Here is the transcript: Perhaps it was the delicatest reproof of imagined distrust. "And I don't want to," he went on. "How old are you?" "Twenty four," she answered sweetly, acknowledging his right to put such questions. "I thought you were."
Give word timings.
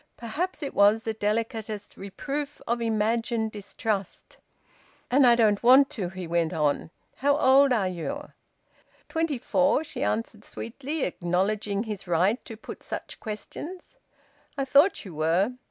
Perhaps 0.17 0.63
it 0.63 0.73
was 0.73 1.03
the 1.03 1.13
delicatest 1.13 1.95
reproof 1.95 2.59
of 2.65 2.81
imagined 2.81 3.51
distrust. 3.51 4.37
"And 5.11 5.27
I 5.27 5.35
don't 5.35 5.61
want 5.61 5.91
to," 5.91 6.09
he 6.09 6.25
went 6.25 6.53
on. 6.53 6.89
"How 7.17 7.37
old 7.37 7.71
are 7.71 7.87
you?" 7.87 8.31
"Twenty 9.09 9.37
four," 9.37 9.83
she 9.83 10.01
answered 10.01 10.43
sweetly, 10.43 11.03
acknowledging 11.03 11.83
his 11.83 12.07
right 12.07 12.43
to 12.45 12.57
put 12.57 12.81
such 12.81 13.19
questions. 13.19 13.99
"I 14.57 14.65
thought 14.65 15.05
you 15.05 15.13
were." 15.13 15.53